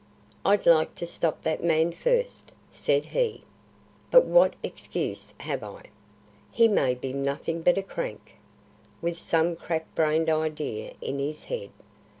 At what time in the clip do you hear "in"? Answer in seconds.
11.01-11.19